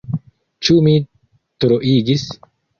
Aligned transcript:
Ĉu 0.69 0.77
mi 0.87 0.95
troigis? 1.65 2.27